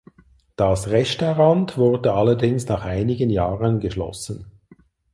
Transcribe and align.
Das 0.55 0.87
Restaurant 0.87 1.77
wurde 1.77 2.11
allerdings 2.13 2.67
nach 2.67 2.85
einigen 2.85 3.29
Jahren 3.29 3.79
geschlossen. 3.79 4.47